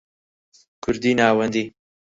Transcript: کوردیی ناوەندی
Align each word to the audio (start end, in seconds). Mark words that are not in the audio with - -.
کوردیی 0.83 1.13
ناوەندی 1.19 1.63